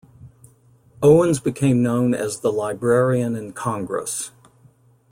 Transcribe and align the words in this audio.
Owens 1.03 1.39
became 1.39 1.83
known 1.83 2.15
as 2.15 2.39
The 2.39 2.51
Librarian 2.51 3.35
In 3.35 3.53
Congress. 3.53 4.31